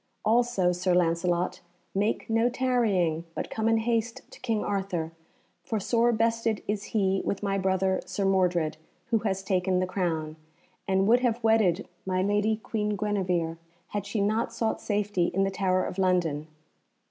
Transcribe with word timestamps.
"Also, 0.25 0.71
Sir 0.71 0.95
Lancelot, 0.95 1.61
make 1.93 2.27
no 2.27 2.49
tarrying, 2.49 3.23
but 3.35 3.51
come 3.51 3.69
in 3.69 3.77
haste 3.77 4.23
to 4.31 4.39
King 4.39 4.63
Arthur, 4.63 5.11
for 5.63 5.79
sore 5.79 6.11
bested 6.11 6.63
is 6.67 6.85
he 6.85 7.21
with 7.23 7.43
my 7.43 7.55
brother 7.59 8.01
Sir 8.07 8.25
Mordred, 8.25 8.77
who 9.11 9.19
has 9.19 9.43
taken 9.43 9.77
the 9.79 9.85
crown, 9.85 10.37
and 10.87 11.05
would 11.07 11.19
have 11.19 11.43
wedded 11.43 11.87
my 12.03 12.23
lady 12.23 12.55
Queen 12.57 12.95
Guenevere 12.95 13.59
had 13.89 14.07
she 14.07 14.21
not 14.21 14.51
sought 14.51 14.81
safety 14.81 15.25
in 15.35 15.43
the 15.43 15.51
Tower 15.51 15.85
of 15.85 15.99
London. 15.99 16.47